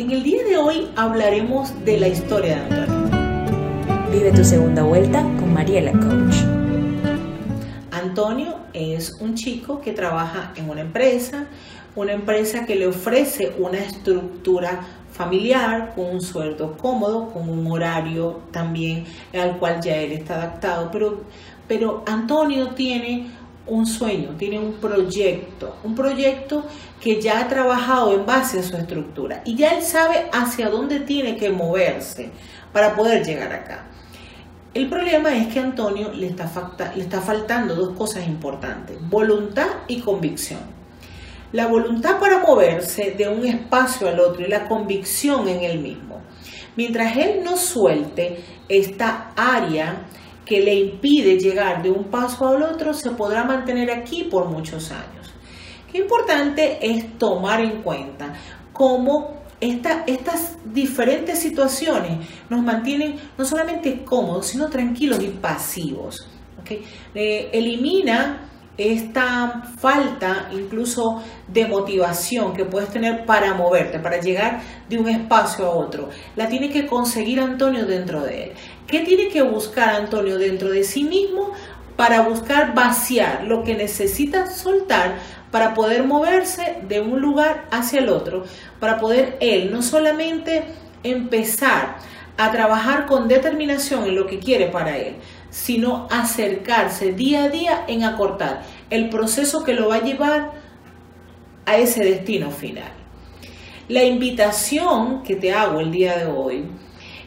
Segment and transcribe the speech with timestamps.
[0.00, 4.08] En el día de hoy hablaremos de la historia de Antonio.
[4.10, 6.36] Vive tu segunda vuelta con Mariela Coach.
[7.90, 11.48] Antonio es un chico que trabaja en una empresa,
[11.94, 14.80] una empresa que le ofrece una estructura
[15.12, 19.04] familiar, con un sueldo cómodo, con un horario también
[19.34, 20.90] al cual ya él está adaptado.
[20.90, 21.24] Pero,
[21.68, 23.26] pero Antonio tiene
[23.66, 26.64] un sueño, tiene un proyecto, un proyecto
[27.00, 31.00] que ya ha trabajado en base a su estructura y ya él sabe hacia dónde
[31.00, 32.30] tiene que moverse
[32.72, 33.86] para poder llegar acá.
[34.72, 36.48] El problema es que a Antonio le está,
[36.94, 40.60] le está faltando dos cosas importantes, voluntad y convicción.
[41.52, 46.20] La voluntad para moverse de un espacio al otro y la convicción en él mismo.
[46.76, 50.04] Mientras él no suelte esta área
[50.50, 54.90] que le impide llegar de un paso al otro, se podrá mantener aquí por muchos
[54.90, 55.32] años.
[55.92, 58.34] Qué importante es tomar en cuenta
[58.72, 66.26] cómo estas diferentes situaciones nos mantienen no solamente cómodos, sino tranquilos y pasivos.
[67.14, 68.49] Eh, elimina
[68.80, 75.66] esta falta incluso de motivación que puedes tener para moverte, para llegar de un espacio
[75.66, 76.08] a otro.
[76.36, 78.52] La tiene que conseguir Antonio dentro de él.
[78.86, 81.52] ¿Qué tiene que buscar Antonio dentro de sí mismo
[81.96, 85.16] para buscar vaciar lo que necesita soltar
[85.50, 88.44] para poder moverse de un lugar hacia el otro,
[88.78, 90.64] para poder él no solamente
[91.02, 91.96] empezar
[92.36, 95.16] a trabajar con determinación en lo que quiere para él,
[95.50, 100.52] sino acercarse día a día en acortar el proceso que lo va a llevar
[101.66, 102.92] a ese destino final.
[103.88, 106.64] La invitación que te hago el día de hoy,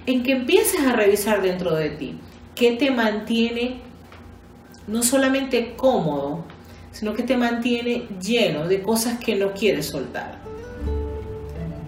[0.06, 2.20] en que empieces a revisar dentro de ti
[2.56, 3.82] qué te mantiene
[4.88, 6.44] no solamente cómodo,
[6.92, 10.40] sino que te mantiene lleno de cosas que no quieres soltar.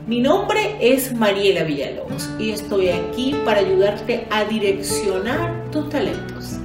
[0.08, 6.59] Mi nombre es Mariela Villalobos y estoy aquí para ayudarte a direccionar tus talentos.